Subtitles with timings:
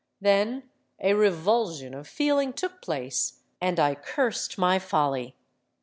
[0.19, 0.63] Then
[0.99, 5.35] a revulsion of feeling took place; and I cursed my folly.